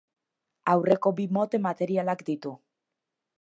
Aurreko 0.71 1.11
bi 1.19 1.27
moten 1.37 1.63
materialak 1.67 2.25
ditu. 2.31 2.55